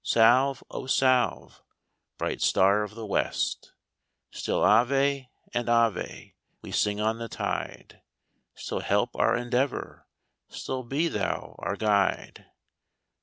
Salve, 0.03 0.63
O 0.71 0.87
Salve, 0.87 1.61
Bright 2.17 2.41
Star 2.41 2.81
of 2.81 2.95
the 2.95 3.05
West, 3.05 3.71
Still 4.31 4.63
"Ave" 4.63 5.29
and" 5.53 5.69
Ave" 5.69 6.33
We 6.63 6.71
sino: 6.71 7.03
on 7.05 7.19
the 7.19 7.29
tide; 7.29 8.01
Still 8.55 8.79
help 8.79 9.15
our 9.15 9.37
endeavor. 9.37 10.07
Still 10.49 10.81
be 10.81 11.07
thou 11.07 11.55
our 11.59 11.75
guide. 11.75 12.47